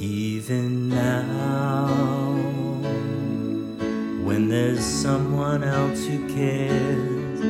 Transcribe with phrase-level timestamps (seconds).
[0.00, 1.88] Even now,
[4.22, 7.40] when there's someone else who cares,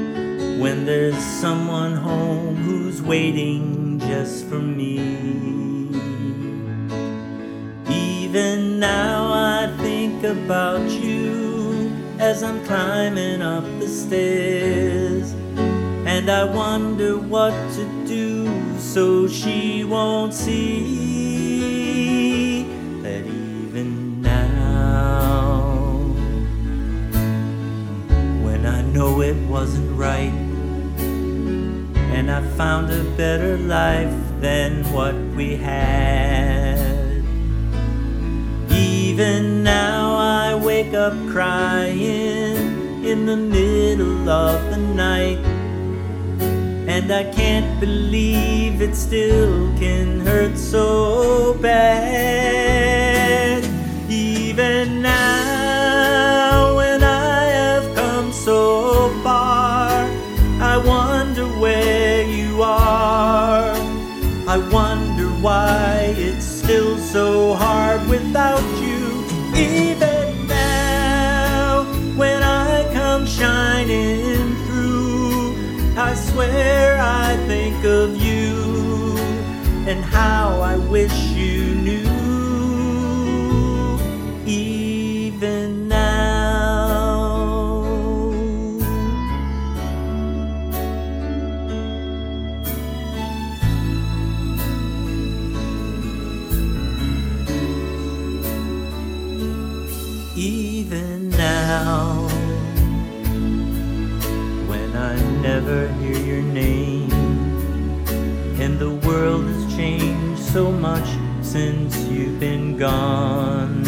[0.58, 4.98] when there's someone home who's waiting just for me.
[7.90, 15.32] Even now, I think about you as I'm climbing up the stairs,
[16.06, 21.47] and I wonder what to do so she won't see
[29.28, 30.32] it wasn't right,
[32.16, 37.22] and I found a better life than what we had.
[38.70, 45.44] Even now, I wake up crying in the middle of the night.
[46.88, 52.67] And I can't believe it still can hurt so bad.
[64.48, 69.22] I wonder why it's still so hard without you.
[69.54, 71.84] Even now,
[72.16, 75.54] when I come shining through,
[75.98, 79.18] I swear I think of you
[79.86, 82.07] and how I wish you knew.
[100.38, 102.28] Even now.
[104.68, 107.10] When I never hear your name
[108.60, 111.08] and the world has changed so much
[111.42, 113.84] since you've been gone.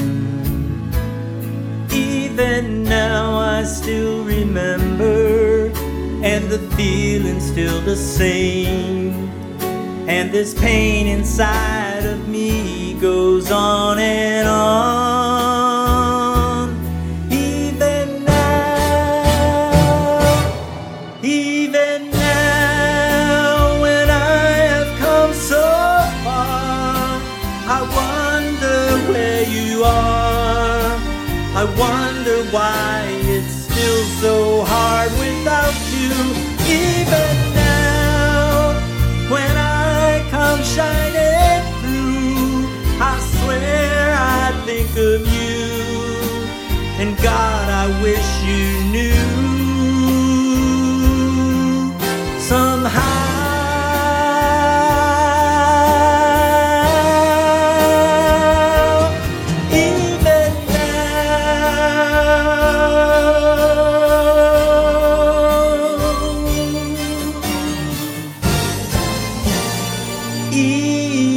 [1.92, 5.70] Even now I still remember
[6.24, 9.30] and the feeling's still the same.
[10.08, 13.29] And this pain inside of me goes
[27.72, 30.90] I wonder where you are.
[31.62, 33.04] I wonder why
[33.36, 36.10] it's still so hard without you.
[36.66, 38.74] Even now,
[39.30, 42.66] when I come shining through,
[43.00, 45.62] I swear I think of you.
[47.00, 48.59] And God, I wish you
[70.90, 71.29] me.